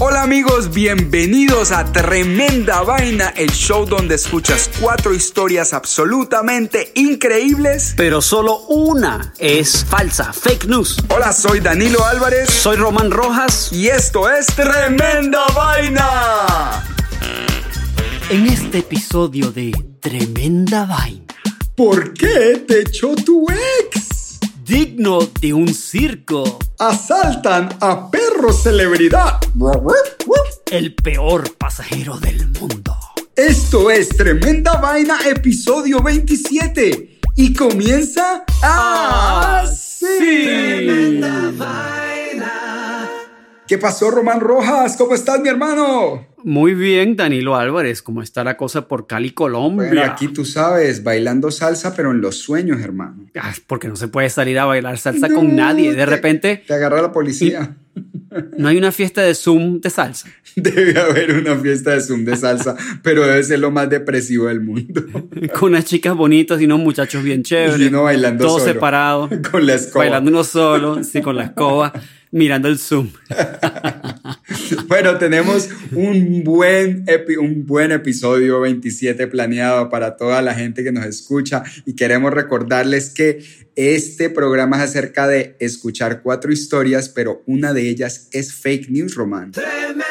[0.00, 7.94] Hola amigos, bienvenidos a Tremenda Vaina, el show donde escuchas cuatro historias absolutamente increíbles.
[7.96, 10.98] Pero solo una es falsa, fake news.
[11.08, 13.70] Hola, soy Danilo Álvarez Soy Román Rojas.
[13.72, 16.84] y esto es Tremenda Vaina.
[18.30, 21.24] En este episodio de Tremenda Vaina,
[21.74, 24.38] ¿Por qué te echó tu ex?
[24.64, 29.40] digno de un circo, Asaltan a perro celebridad.
[30.70, 32.96] el peor pasajero del mundo.
[33.34, 37.18] Esto es Tremenda Vaina, episodio 27.
[37.34, 40.06] Y comienza así.
[40.18, 41.87] Tremenda vaina.
[43.68, 44.96] ¿Qué pasó, Román Rojas?
[44.96, 46.26] ¿Cómo estás, mi hermano?
[46.42, 49.88] Muy bien, Danilo Álvarez, ¿cómo está la cosa por Cali, Colombia?
[49.88, 53.26] Bueno, aquí tú sabes, bailando salsa, pero en los sueños, hermano.
[53.38, 55.90] Ah, porque no se puede salir a bailar salsa No, con nadie.
[55.90, 57.76] De te- repente, Te agarra la policía.
[58.56, 60.28] no hay una fiesta de Zoom de salsa.
[60.56, 64.60] Debe haber una fiesta de Zoom de salsa, pero debe ser lo más depresivo del
[64.62, 65.04] mundo.
[65.58, 67.78] Con unas chicas bonitas y unos muchachos bien chéveres.
[67.78, 68.72] Y uno bailando Todos solo.
[68.72, 69.30] separados.
[69.50, 70.04] Con la escoba.
[70.06, 71.92] Bailando uno solo, sí, con la escoba,
[72.30, 73.10] mirando el Zoom.
[74.86, 80.92] Bueno, tenemos un buen, epi- un buen episodio 27 planeado para toda la gente que
[80.92, 83.42] nos escucha y queremos recordarles que
[83.76, 89.14] este programa es acerca de escuchar cuatro historias, pero una de ellas es fake news,
[89.14, 89.52] Román.
[89.52, 90.04] Tremenda vaina.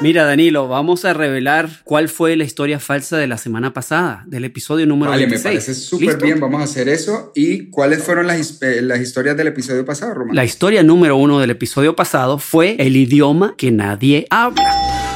[0.00, 4.44] Mira, Danilo, vamos a revelar cuál fue la historia falsa de la semana pasada, del
[4.44, 5.52] episodio número Vale, me 26.
[5.52, 7.32] parece súper bien, vamos a hacer eso.
[7.34, 10.36] ¿Y cuáles fueron las, eh, las historias del episodio pasado, Román?
[10.36, 15.07] La historia número uno del episodio pasado fue el idioma que nadie habla.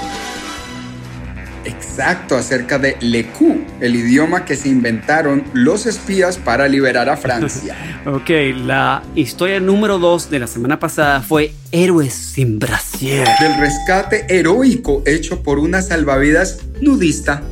[1.92, 7.76] Exacto, acerca de Lecu, el idioma que se inventaron los espías para liberar a Francia.
[8.04, 13.28] Ok, la historia número dos de la semana pasada fue Héroes sin brasier.
[13.40, 17.42] del rescate heroico hecho por una salvavidas nudista.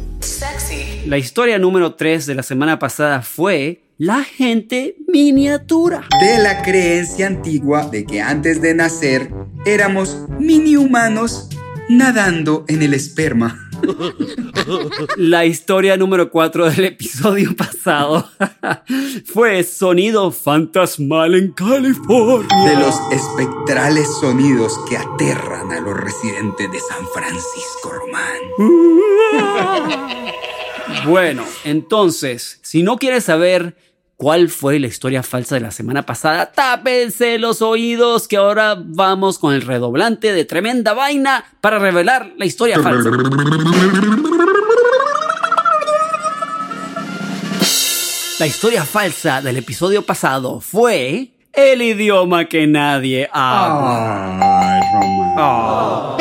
[1.07, 6.09] La historia número tres de la semana pasada fue la gente miniatura.
[6.21, 9.31] De la creencia antigua de que antes de nacer
[9.65, 11.49] éramos mini humanos
[11.89, 13.70] nadando en el esperma.
[15.17, 18.29] La historia número 4 del episodio pasado
[19.27, 22.49] fue Sonido Fantasmal en California.
[22.65, 28.37] De los espectrales sonidos que aterran a los residentes de San Francisco Román.
[31.07, 33.77] Bueno, entonces, si no quieres saber
[34.21, 39.39] cuál fue la historia falsa de la semana pasada, tápense los oídos que ahora vamos
[39.39, 43.09] con el redoblante de tremenda vaina para revelar la historia falsa.
[48.39, 54.37] La historia falsa del episodio pasado fue el idioma que nadie habla.
[54.61, 56.21] Ay, Román.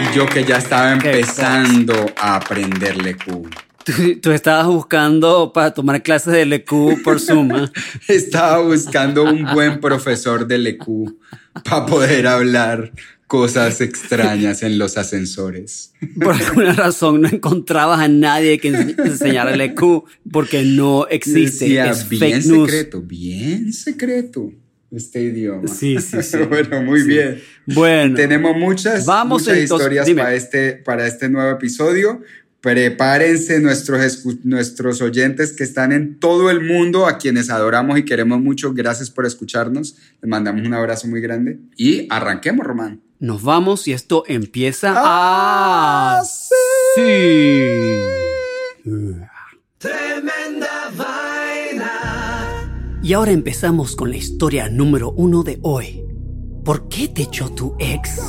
[0.00, 3.46] Y yo que ya estaba empezando a aprender Lecu.
[3.96, 7.16] Tú, tú estabas buscando para tomar clases de LQ por.
[7.30, 7.70] ¿ah?
[8.08, 10.86] Estaba buscando un buen profesor de LQ
[11.64, 12.92] para poder hablar
[13.26, 15.92] cosas extrañas en los ascensores.
[16.20, 21.64] Por alguna razón no encontrabas a nadie que ense- enseñara LQ porque no existe.
[21.66, 22.70] Decía, es bien fake news.
[22.70, 24.52] secreto, bien secreto
[24.90, 25.68] este idioma.
[25.68, 26.38] Sí, sí, sí.
[26.48, 27.08] bueno, muy Sí.
[27.08, 27.42] bien.
[27.66, 30.22] Bueno, Tenemos muchas, Vamos muchas entonces, historias dime.
[30.22, 32.22] para este, para este nuevo episodio.
[32.60, 38.40] Prepárense nuestros, nuestros oyentes que están en todo el mundo, a quienes adoramos y queremos
[38.40, 38.72] mucho.
[38.74, 39.96] Gracias por escucharnos.
[40.20, 41.60] Les mandamos un abrazo muy grande.
[41.76, 43.00] Y arranquemos, Román.
[43.20, 46.54] nos vamos y esto empieza Ah, así.
[46.96, 48.90] Sí.
[49.78, 51.92] Tremenda vaina.
[53.02, 56.02] Y ahora empezamos con la historia número uno de hoy.
[56.64, 58.20] ¿Por qué te echó tu ex?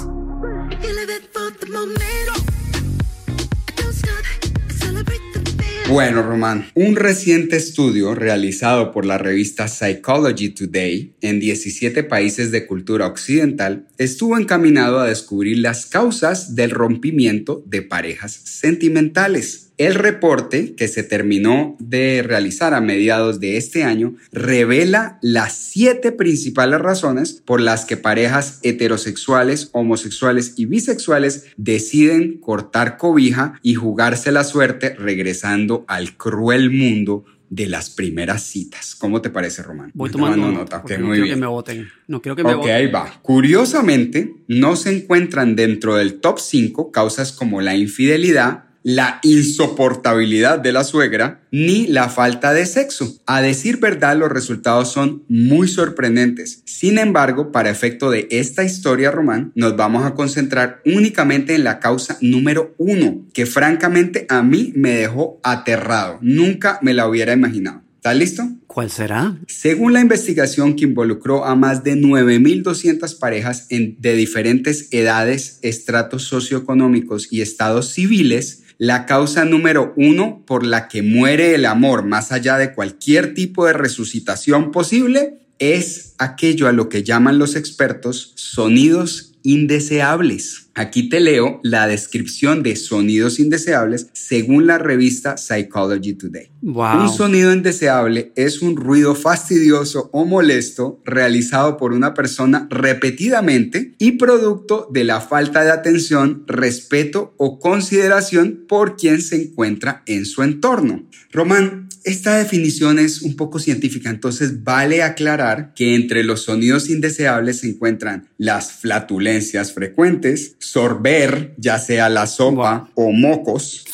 [5.90, 12.68] Bueno, Román, un reciente estudio realizado por la revista Psychology Today en 17 países de
[12.68, 19.69] cultura occidental estuvo encaminado a descubrir las causas del rompimiento de parejas sentimentales.
[19.80, 26.12] El reporte, que se terminó de realizar a mediados de este año, revela las siete
[26.12, 34.34] principales razones por las que parejas heterosexuales, homosexuales y bisexuales deciden cortar cobija y jugarse
[34.34, 38.96] la suerte regresando al cruel mundo de las primeras citas.
[38.96, 39.92] ¿Cómo te parece, Román?
[39.94, 41.36] Voy tomando nota, no muy quiero bien.
[41.36, 41.88] que me voten.
[42.08, 42.76] No quiero que me Ok, voten.
[42.76, 43.20] ahí va.
[43.22, 50.72] Curiosamente, no se encuentran dentro del top 5 causas como la infidelidad, la insoportabilidad de
[50.72, 53.18] la suegra, ni la falta de sexo.
[53.26, 56.62] A decir verdad, los resultados son muy sorprendentes.
[56.66, 61.80] Sin embargo, para efecto de esta historia, Román, nos vamos a concentrar únicamente en la
[61.80, 66.20] causa número uno, que francamente a mí me dejó aterrado.
[66.22, 67.82] Nunca me la hubiera imaginado.
[67.98, 68.50] ¿Estás listo?
[68.66, 69.38] ¿Cuál será?
[69.48, 76.24] Según la investigación que involucró a más de 9.200 parejas en- de diferentes edades, estratos
[76.24, 82.32] socioeconómicos y estados civiles, la causa número uno por la que muere el amor más
[82.32, 88.32] allá de cualquier tipo de resucitación posible es aquello a lo que llaman los expertos
[88.36, 90.70] sonidos indeseables.
[90.76, 96.52] Aquí te leo la descripción de sonidos indeseables según la revista Psychology Today.
[96.62, 97.02] Wow.
[97.02, 104.14] Un sonido indeseable es un ruido fastidioso o molesto realizado por una persona repetidamente y
[104.14, 110.44] producto de la falta de atención, respeto o consideración por quien se encuentra en su
[110.44, 111.04] entorno.
[111.32, 117.60] Román, esta definición es un poco científica, entonces vale aclarar que entre los sonidos indeseables
[117.60, 123.86] se encuentran las flatulencias frecuentes, sorber, ya sea la sopa o mocos,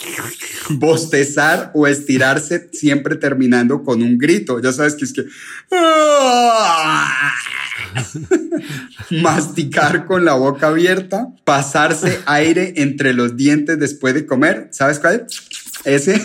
[0.70, 4.62] bostezar o estirarse siempre terminando con un grito.
[4.62, 5.26] Ya sabes que es que...
[9.22, 14.68] Masticar con la boca abierta, pasarse aire entre los dientes después de comer.
[14.72, 15.28] ¿Sabes cuál?
[15.86, 16.22] Ese.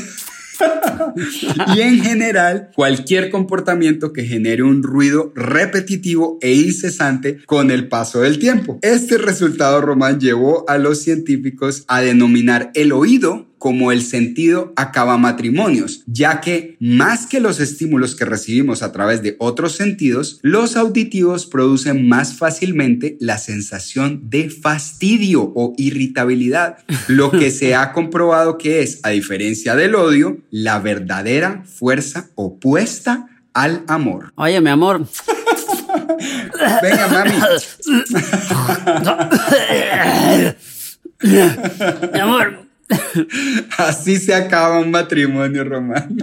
[1.76, 8.20] y en general, cualquier comportamiento que genere un ruido repetitivo e incesante con el paso
[8.20, 8.78] del tiempo.
[8.82, 16.02] Este resultado, Román, llevó a los científicos a denominar el oído como el sentido acabamatrimonios,
[16.06, 21.44] ya que más que los estímulos que recibimos a través de otros sentidos, los auditivos
[21.44, 28.80] producen más fácilmente la sensación de fastidio o irritabilidad, lo que se ha comprobado que
[28.80, 34.32] es, a diferencia del odio, la verdadera fuerza opuesta al amor.
[34.36, 35.06] Oye, mi amor.
[36.82, 37.34] Venga, mami.
[42.14, 42.69] mi amor.
[43.78, 46.16] Así se acaba un matrimonio, Román.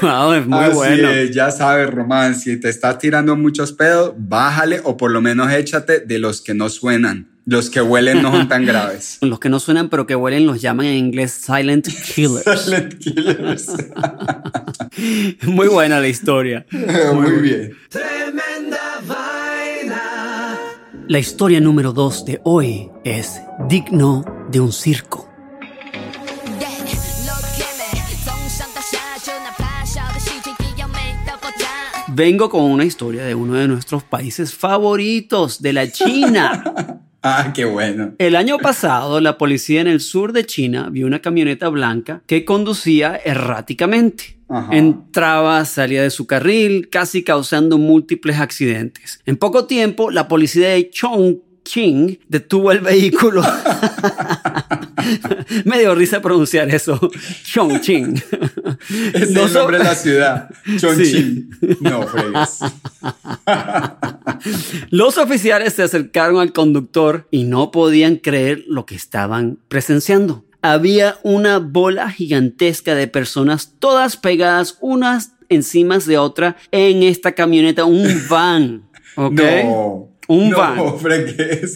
[0.00, 1.10] Wow, es muy Así bueno.
[1.10, 5.52] es, ya sabes, Román, si te estás tirando muchos pedos, bájale o por lo menos
[5.52, 7.28] échate de los que no suenan.
[7.44, 9.18] Los que huelen no son tan graves.
[9.22, 12.44] Los que no suenan pero que huelen los llaman en inglés silent killers.
[12.64, 13.66] Silent killers.
[15.42, 16.64] Muy buena la historia.
[16.70, 17.76] Muy bien.
[17.88, 20.56] Tremenda vaina.
[21.08, 25.31] La historia número 2 de hoy es digno de un circo.
[32.14, 36.98] Vengo con una historia de uno de nuestros países favoritos, de la China.
[37.24, 38.14] Ah, qué bueno.
[38.18, 42.44] El año pasado, la policía en el sur de China vio una camioneta blanca que
[42.44, 44.40] conducía erráticamente.
[44.48, 44.76] Ajá.
[44.76, 49.20] Entraba, salía de su carril, casi causando múltiples accidentes.
[49.24, 53.44] En poco tiempo, la policía de Chongqing detuvo el vehículo.
[55.64, 56.98] Me dio risa pronunciar eso.
[57.44, 58.22] Chongqing.
[59.14, 60.50] Es No el nombre de la ciudad.
[60.78, 61.50] Chongqing.
[61.80, 62.60] No, fregues.
[64.90, 70.44] Los oficiales se acercaron al conductor y no podían creer lo que estaban presenciando.
[70.62, 77.84] Había una bola gigantesca de personas todas pegadas unas encima de otra en esta camioneta,
[77.84, 78.88] un van.
[79.16, 79.40] ¿ok?
[79.64, 80.11] No.
[80.28, 80.78] Un no, van.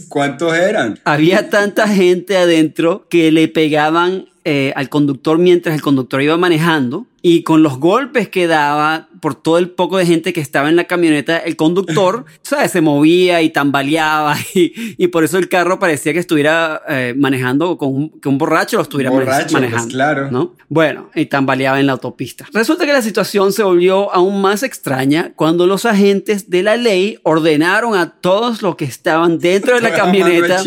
[0.08, 0.98] ¿Cuántos eran?
[1.04, 7.06] Había tanta gente adentro que le pegaban eh, al conductor mientras el conductor iba manejando
[7.28, 10.76] y con los golpes que daba por todo el poco de gente que estaba en
[10.76, 12.70] la camioneta, el conductor, ¿sabes?
[12.70, 17.78] Se movía y tambaleaba y, y por eso el carro parecía que estuviera eh, manejando
[17.78, 19.88] con un, que un borracho lo estuviera Borracho, pues, manejando.
[19.88, 20.30] claro.
[20.30, 20.54] ¿no?
[20.68, 22.46] Bueno, y tambaleaba en la autopista.
[22.52, 27.18] Resulta que la situación se volvió aún más extraña cuando los agentes de la ley
[27.24, 30.62] ordenaron a todos los que estaban dentro de la camioneta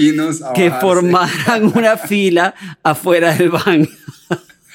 [0.54, 3.88] que formaran una fila afuera del van.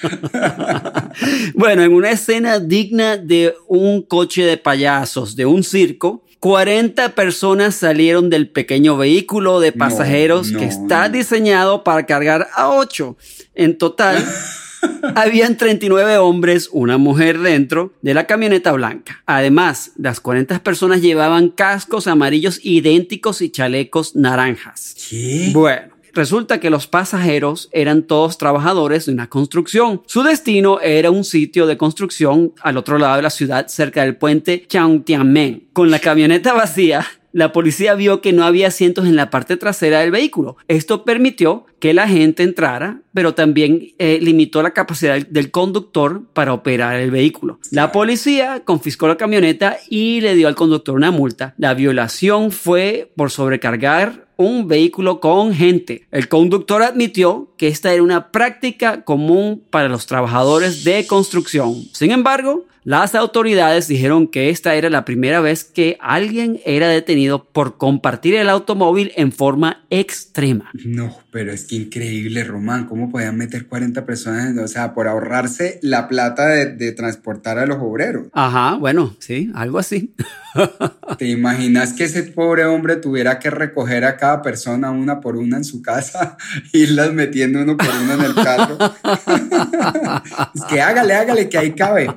[1.55, 7.75] Bueno, en una escena digna de un coche de payasos de un circo, 40 personas
[7.75, 11.15] salieron del pequeño vehículo de pasajeros no, que está no.
[11.15, 13.17] diseñado para cargar a 8.
[13.55, 14.23] En total,
[15.15, 19.23] habían 39 hombres, una mujer dentro de la camioneta blanca.
[19.25, 24.97] Además, las 40 personas llevaban cascos amarillos idénticos y chalecos naranjas.
[25.09, 25.51] ¿Qué?
[25.53, 30.03] Bueno, resulta que los pasajeros eran todos trabajadores de una construcción.
[30.07, 34.17] Su destino era un sitio de construcción al otro lado de la ciudad, cerca del
[34.17, 35.69] puente Changtianmen.
[35.73, 37.05] Con la camioneta vacía,
[37.35, 40.57] la policía vio que no había asientos en la parte trasera del vehículo.
[40.69, 46.53] Esto permitió que la gente entrara, pero también eh, limitó la capacidad del conductor para
[46.53, 47.59] operar el vehículo.
[47.73, 51.55] La policía confiscó la camioneta y le dio al conductor una multa.
[51.59, 56.07] La violación fue por sobrecargar un vehículo con gente.
[56.11, 61.85] El conductor admitió que esta era una práctica común para los trabajadores de construcción.
[61.93, 67.45] Sin embargo, las autoridades dijeron que esta era la primera vez que alguien era detenido
[67.45, 70.71] por compartir el automóvil en forma extrema.
[70.85, 72.87] No, pero es que increíble, Román.
[72.87, 74.51] ¿Cómo podían meter 40 personas?
[74.51, 78.27] en- O sea, por ahorrarse la plata de, de transportar a los obreros.
[78.33, 80.15] Ajá, bueno, sí, algo así.
[81.19, 85.57] ¿Te imaginas que ese pobre hombre tuviera que recoger a cada persona una por una
[85.57, 86.37] en su casa,
[86.73, 88.79] irlas metiendo uno por uno en el carro?
[90.55, 92.09] es que hágale, hágale, que ahí cabe.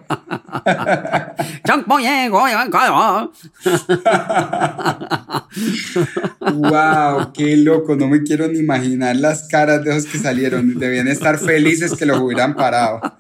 [6.40, 7.32] ¡Wow!
[7.34, 7.96] ¡Qué loco!
[7.96, 10.78] No me quiero ni imaginar las caras de esos que salieron.
[10.80, 13.02] Debían estar felices que los hubieran parado.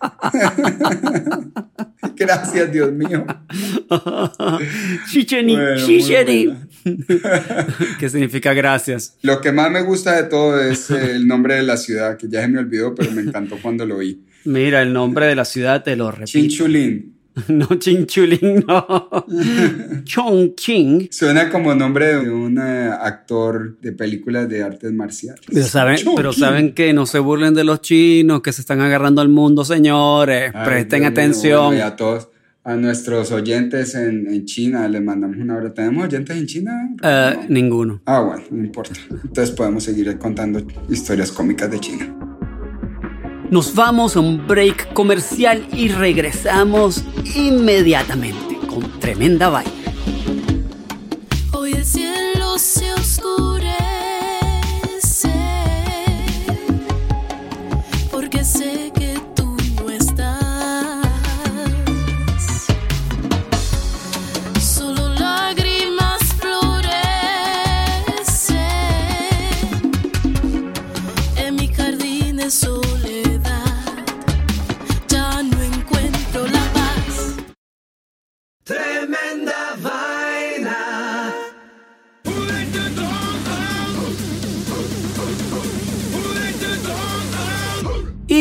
[2.15, 3.25] Gracias, Dios mío.
[5.09, 6.53] Chicheni, Bueno, chicheni.
[7.99, 9.17] ¿Qué significa gracias?
[9.21, 12.41] Lo que más me gusta de todo es el nombre de la ciudad, que ya
[12.41, 14.23] se me olvidó, pero me encantó cuando lo oí.
[14.45, 16.31] Mira, el nombre de la ciudad te lo repito.
[16.31, 17.16] Chinchulín.
[17.49, 19.09] No, Chinchulín, no.
[20.03, 21.09] Chongqing.
[21.11, 25.41] Suena como nombre de un eh, actor de películas de artes marciales.
[25.51, 26.39] Pero saben, pero Chongqing.
[26.39, 30.51] saben que no se burlen de los chinos que se están agarrando al mundo, señores.
[30.53, 31.65] Ay, Presten Dios mío, atención.
[31.67, 32.29] bueno, y a todos,
[32.63, 35.73] a nuestros oyentes en, en China, les mandamos un abrazo.
[35.75, 36.89] ¿Tenemos oyentes en China?
[37.01, 37.43] No.
[37.49, 38.01] ninguno.
[38.05, 38.99] Ah, bueno, no importa.
[39.09, 42.15] Entonces podemos seguir contando historias cómicas de China.
[43.49, 49.76] Nos vamos a un break comercial y regresamos inmediatamente con tremenda vaina.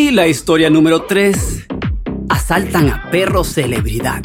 [0.06, 1.66] Y la historia número 3.
[2.28, 4.22] Asaltan a perro celebridad.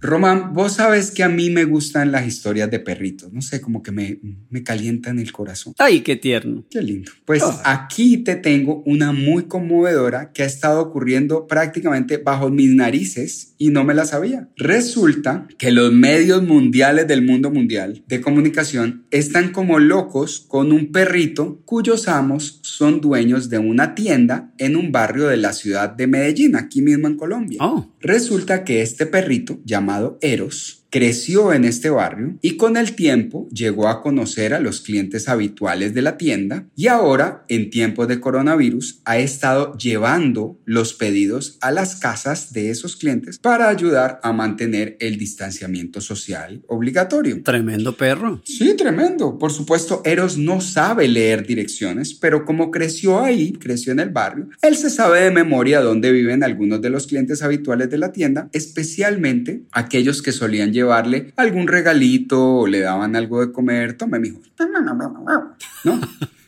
[0.00, 3.32] Román, vos sabes que a mí me gustan las historias de perritos.
[3.32, 5.74] No sé, como que me, me calientan el corazón.
[5.78, 6.64] Ay, qué tierno.
[6.70, 7.12] Qué lindo.
[7.26, 13.54] Pues aquí te tengo una muy conmovedora que ha estado ocurriendo prácticamente bajo mis narices
[13.58, 14.48] y no me la sabía.
[14.56, 20.92] Resulta que los medios mundiales del mundo mundial de comunicación están como locos con un
[20.92, 26.06] perrito cuyos amos son dueños de una tienda en un barrio de la ciudad de
[26.06, 27.58] Medellín, aquí mismo en Colombia.
[27.60, 27.92] Oh.
[28.00, 29.89] Resulta que este perrito, llamado
[30.20, 35.28] Eros, creció en este barrio y con el tiempo llegó a conocer a los clientes
[35.28, 41.58] habituales de la tienda y ahora, en tiempos de coronavirus, ha estado llevando los pedidos
[41.60, 47.42] a las casas de esos clientes para ayudar a mantener el distanciamiento social obligatorio.
[47.42, 48.42] Tremendo perro.
[48.44, 49.38] Sí, tremendo.
[49.38, 54.48] Por supuesto, Eros no sabe leer direcciones, pero como creció ahí, creció en el barrio,
[54.62, 58.48] él se sabe de memoria dónde viven algunos de los clientes habituales de la tienda,
[58.52, 63.94] especialmente aquellos que solían llevarle algún regalito o le daban algo de comer.
[63.94, 64.40] Tome, mijo.
[65.84, 66.00] ¿No?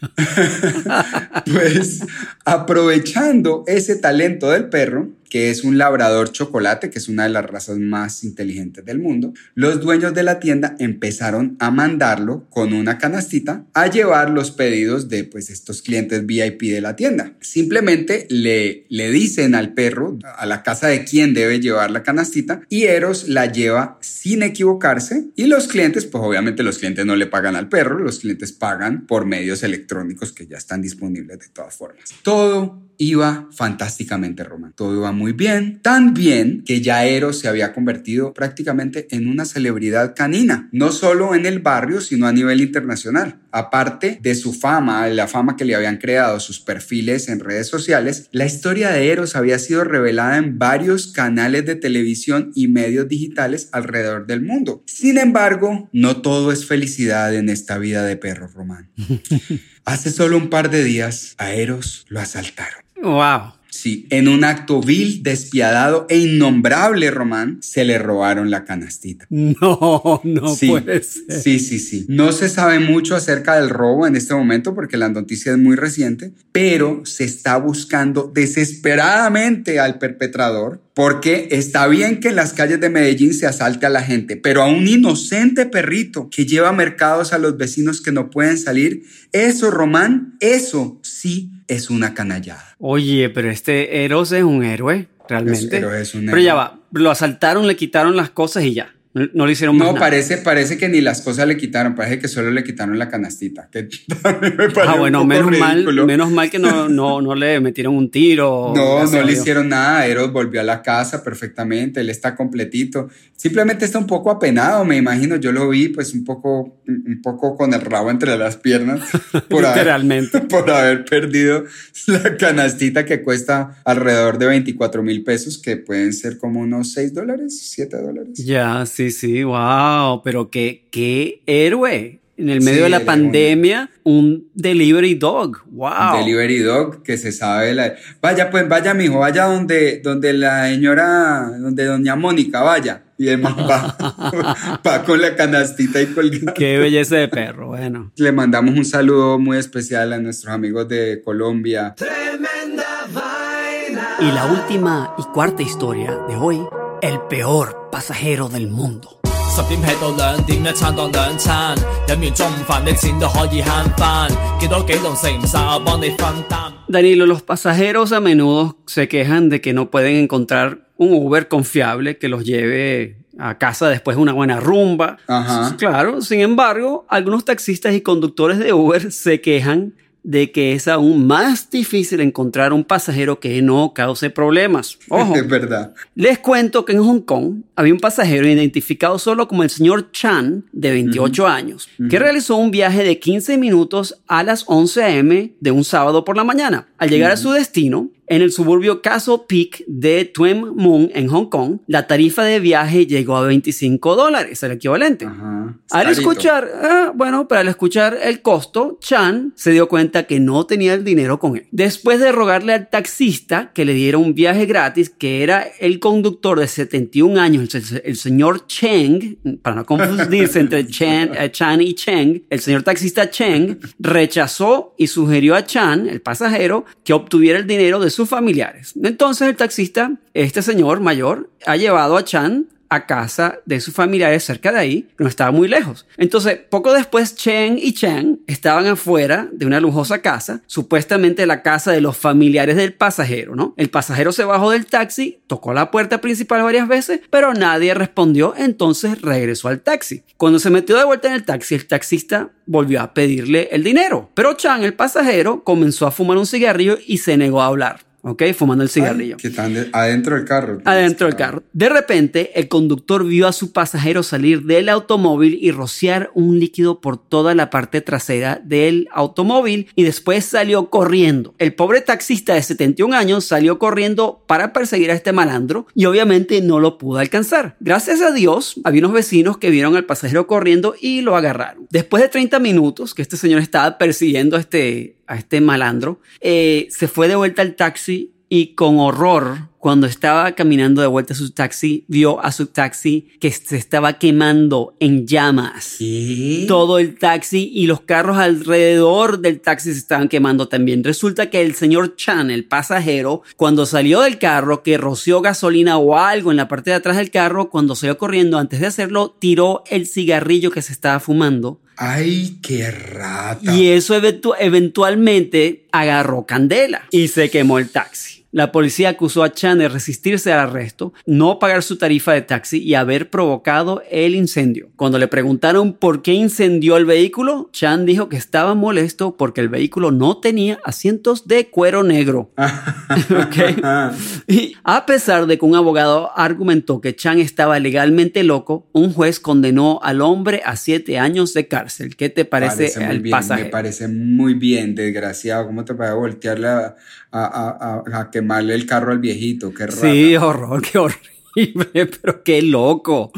[1.52, 2.04] pues
[2.44, 7.46] aprovechando ese talento del perro, que es un labrador chocolate, que es una de las
[7.46, 12.98] razas más inteligentes del mundo, los dueños de la tienda empezaron a mandarlo con una
[12.98, 17.32] canastita a llevar los pedidos de pues estos clientes VIP de la tienda.
[17.40, 22.60] Simplemente le, le dicen al perro a la casa de quién debe llevar la canastita
[22.68, 27.26] y Eros la lleva sin equivocarse y los clientes, pues obviamente los clientes no le
[27.26, 31.74] pagan al perro, los clientes pagan por medios electrónicos que ya están disponibles de todas
[31.74, 32.10] formas.
[32.22, 34.72] Todo iba fantásticamente, Román.
[34.76, 39.44] Todo iba muy bien, tan bien que ya Eros se había convertido prácticamente en una
[39.44, 43.40] celebridad canina, no solo en el barrio, sino a nivel internacional.
[43.50, 48.28] Aparte de su fama, la fama que le habían creado sus perfiles en redes sociales,
[48.32, 53.68] la historia de Eros había sido revelada en varios canales de televisión y medios digitales
[53.72, 54.82] alrededor del mundo.
[54.86, 58.90] Sin embargo, no todo es felicidad en esta vida de perro, Román.
[59.84, 62.82] Hace solo un par de días, a Eros lo asaltaron.
[63.02, 63.52] Wow.
[63.72, 69.26] Sí, en un acto vil, despiadado e innombrable, Román, se le robaron la canastita.
[69.30, 71.40] No, no sí, puede ser.
[71.42, 72.04] sí, sí, sí.
[72.06, 75.74] No se sabe mucho acerca del robo en este momento porque la noticia es muy
[75.74, 82.78] reciente, pero se está buscando desesperadamente al perpetrador porque está bien que en las calles
[82.78, 87.32] de Medellín se asalte a la gente, pero a un inocente perrito que lleva mercados
[87.32, 92.76] a los vecinos que no pueden salir, eso, Román, eso sí es una canallada.
[92.78, 95.76] Oye, pero este Eros es un héroe, realmente.
[95.78, 96.56] Eros es un Pero ya héroe.
[96.56, 98.94] va, lo asaltaron, le quitaron las cosas y ya.
[99.14, 100.06] No, le hicieron más No, nada.
[100.06, 103.68] parece, parece que ni las cosas le quitaron, parece que solo le quitaron la canastita.
[103.70, 103.82] Que
[104.40, 108.72] me Ah, bueno, menos mal, menos mal que no, no, no le metieron un tiro.
[108.74, 110.06] No, no le hicieron nada.
[110.06, 112.00] Eros volvió a la casa perfectamente.
[112.00, 113.08] Él está completito.
[113.36, 115.36] Simplemente está un poco apenado, me imagino.
[115.36, 119.00] Yo lo vi, pues un poco, un poco con el rabo entre las piernas.
[119.48, 120.40] Por haber, Literalmente.
[120.40, 121.64] por haber perdido
[122.06, 127.12] la canastita que cuesta alrededor de 24 mil pesos, que pueden ser como unos 6
[127.12, 128.38] dólares, 7 dólares.
[128.44, 132.20] Ya, sí, sí, wow, pero qué, qué héroe.
[132.38, 136.16] En el medio Sí, de la pandemia, un delivery dog, wow.
[136.16, 137.94] Delivery Dog, que se sabe la...
[138.20, 143.02] Vaya, pues vaya, mijo, vaya donde, donde la señora, donde doña Mónica, vaya.
[143.18, 146.54] Y el man va, va con la canastita y colgada.
[146.54, 148.10] Qué belleza de perro, bueno.
[148.16, 151.94] Le mandamos un saludo muy especial a nuestros amigos de Colombia.
[151.96, 154.16] Tremenda vaina.
[154.20, 156.58] Y la última y cuarta historia de hoy,
[157.01, 159.09] el peor pasajero del mundo.
[159.55, 161.75] 十点 hea 到两点，一餐当两餐，
[162.07, 166.73] 饮完中午饭的钱都可以慳翻，几多几笼食唔晒，我帮你分担。
[166.87, 172.17] Danilo, los pasajeros a menudo se quejan de que no pueden encontrar un Uber confiable
[172.17, 175.17] que los lleve a casa después de una buena rumba.
[175.27, 175.75] Ajá.
[175.77, 181.26] Claro, sin embargo, algunos taxistas y conductores de Uber se quejan de que es aún
[181.26, 184.98] más difícil encontrar un pasajero que no cause problemas.
[185.08, 185.34] Ojo.
[185.42, 185.94] Es verdad.
[186.14, 190.64] Les cuento que en Hong Kong había un pasajero identificado solo como el señor Chan,
[190.72, 195.52] de 28 años, que realizó un viaje de 15 minutos a las 11 a.m.
[195.58, 196.88] de un sábado por la mañana.
[196.98, 201.50] Al llegar a su destino, en el suburbio Castle Peak de Tuen Mun, en Hong
[201.50, 205.26] Kong, la tarifa de viaje llegó a 25 dólares, el equivaliente.
[205.26, 205.76] Ajá.
[205.90, 210.64] Al escuchar, ah, bueno, pero al escuchar el costo, Chan se dio cuenta que no
[210.64, 211.66] tenía el dinero con él.
[211.72, 216.58] Después de rogarle al taxista que le diera un viaje gratis, que era el conductor
[216.58, 221.92] de 71 años, el, el señor Cheng, para no confundirse entre Chan, eh, Chan y
[221.92, 227.66] Cheng, el señor taxista Cheng rechazó y sugirió a Chan, el pasajero, que obtuviera el
[227.66, 228.94] dinero de sus familiares.
[229.02, 234.44] Entonces el taxista, este señor mayor, ha llevado a Chan a casa de sus familiares
[234.44, 236.06] cerca de ahí, no estaba muy lejos.
[236.18, 241.90] Entonces, poco después, Chen y Chang estaban afuera de una lujosa casa, supuestamente la casa
[241.90, 243.72] de los familiares del pasajero, ¿no?
[243.78, 248.52] El pasajero se bajó del taxi, tocó la puerta principal varias veces, pero nadie respondió,
[248.58, 250.24] entonces regresó al taxi.
[250.36, 254.30] Cuando se metió de vuelta en el taxi, el taxista volvió a pedirle el dinero,
[254.34, 258.11] pero Chang, el pasajero, comenzó a fumar un cigarrillo y se negó a hablar.
[258.24, 258.42] ¿Ok?
[258.56, 259.34] Fumando el cigarrillo.
[259.36, 260.78] Ay, que están de- adentro del carro.
[260.84, 261.62] Adentro del carro.
[261.72, 267.00] De repente, el conductor vio a su pasajero salir del automóvil y rociar un líquido
[267.00, 271.54] por toda la parte trasera del automóvil y después salió corriendo.
[271.58, 276.60] El pobre taxista de 71 años salió corriendo para perseguir a este malandro y obviamente
[276.62, 277.76] no lo pudo alcanzar.
[277.80, 281.86] Gracias a Dios, había unos vecinos que vieron al pasajero corriendo y lo agarraron.
[281.90, 286.86] Después de 30 minutos que este señor estaba persiguiendo a este, a este malandro, eh,
[286.90, 291.36] se fue de vuelta al taxi y con horror cuando estaba caminando de vuelta a
[291.36, 295.96] su taxi, vio a su taxi que se estaba quemando en llamas.
[295.98, 296.66] ¿Qué?
[296.68, 301.02] Todo el taxi y los carros alrededor del taxi se estaban quemando también.
[301.02, 306.16] Resulta que el señor Chan, el pasajero, cuando salió del carro, que roció gasolina o
[306.16, 309.82] algo en la parte de atrás del carro, cuando salió corriendo, antes de hacerlo, tiró
[309.90, 311.80] el cigarrillo que se estaba fumando.
[311.96, 313.74] Ay, qué rata.
[313.74, 318.41] Y eso eventu- eventualmente agarró candela y se quemó el taxi.
[318.52, 322.82] La policía acusó a Chan de resistirse al arresto, no pagar su tarifa de taxi
[322.82, 324.90] y haber provocado el incendio.
[324.96, 329.70] Cuando le preguntaron por qué incendió el vehículo, Chan dijo que estaba molesto porque el
[329.70, 332.50] vehículo no tenía asientos de cuero negro.
[334.46, 339.40] Y a pesar de que un abogado argumentó que Chan estaba legalmente loco, un juez
[339.40, 342.16] condenó al hombre a siete años de cárcel.
[342.16, 343.36] ¿Qué te parece, muy el bien?
[343.48, 345.66] Me parece muy bien, desgraciado.
[345.66, 346.96] ¿Cómo te voltearle a, a-
[347.32, 349.72] a- a- a quemarle el carro al viejito?
[349.72, 350.00] Qué rata.
[350.00, 353.32] Sí, horror, qué horrible, pero qué loco.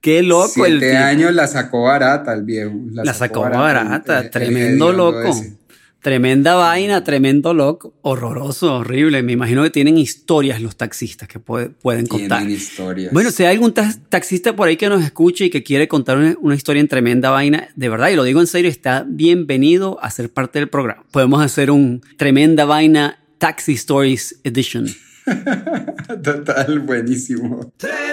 [0.00, 1.02] Qué loco el Siete tipo.
[1.04, 2.72] años la sacó barata el viejo.
[2.92, 5.22] La sacó el- barata, el- el tremendo loco.
[5.24, 5.56] ese.
[6.00, 7.92] Tremenda vaina, tremendo loco.
[8.02, 9.24] Horroroso, horrible.
[9.24, 12.38] Me imagino que tienen historias los taxistas que puede- pueden contar.
[12.38, 13.12] Tienen historias.
[13.12, 16.18] Bueno, si hay algún ta- taxista por ahí que nos escuche y que quiere contar
[16.18, 19.98] una, una historia en tremenda vaina, de verdad, y lo digo en serio, está bienvenido
[20.00, 21.02] a ser parte del programa.
[21.10, 24.86] Podemos hacer un tremenda vaina Taxi Stories Edition.
[26.22, 27.72] Total, buenísimo.
[27.76, 28.05] Tremenda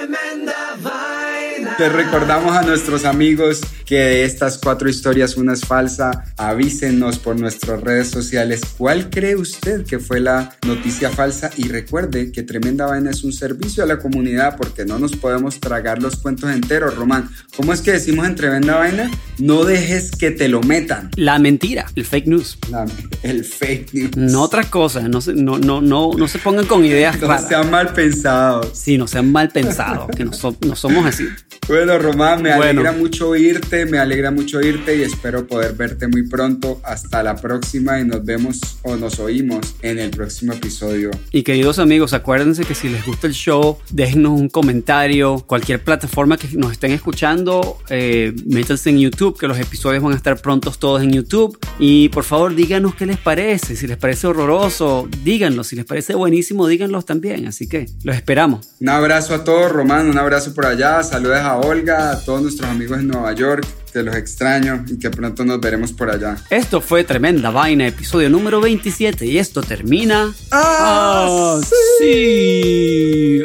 [1.80, 6.24] Les recordamos a nuestros amigos que de estas cuatro historias una es falsa.
[6.38, 12.32] Avísenos por nuestras redes sociales cuál cree usted que fue la noticia falsa y recuerde
[12.32, 16.16] que Tremenda Vaina es un servicio a la comunidad porque no nos podemos tragar los
[16.18, 17.30] cuentos enteros, Román.
[17.58, 19.10] ¿Cómo es que decimos en Tremenda Vaina?
[19.40, 21.10] No dejes que te lo metan.
[21.16, 22.58] La mentira, el fake news.
[22.70, 22.86] La-
[23.24, 24.16] el fake news.
[24.18, 27.48] No otras cosas, no se, no, no, no, no se pongan con ideas No raras.
[27.48, 28.72] sean mal pensados.
[28.78, 31.28] Sí, no sean mal pensados, que no, so- no somos así.
[31.68, 32.82] Bueno, Román, me Bueno.
[32.82, 36.82] alegra mucho oírte, me alegra mucho oírte y espero poder verte muy pronto.
[36.84, 41.10] Hasta la próxima y nos vemos o nos oímos en el próximo episodio.
[41.32, 46.38] Y queridos amigos, acuérdense que si les gusta el show, déjenos un comentario, cualquier plataforma
[46.38, 50.80] que nos estén escuchando, eh, métanse en YouTube, que los episodios van a estar prontos
[50.80, 51.58] todos en YouTube.
[51.80, 53.78] Y por favor, díganos qué les parece.
[53.78, 55.64] Si les parece horroroso, díganlo.
[55.64, 57.48] Si les parece buenísimo, díganlos también.
[57.48, 58.68] Así que los esperamos.
[58.82, 61.02] Un abrazo a todos, Román, un abrazo por allá.
[61.04, 65.10] Saludos a Olga, a todos nuestros amigos en Nueva York, que los extraño y que
[65.10, 66.38] pronto nos veremos por allá.
[66.50, 69.26] Esto fue Tremenda Vaina, episodio número 27.
[69.26, 70.34] Y esto termina.
[70.52, 71.60] ¡Ah,
[72.00, 73.44] sí.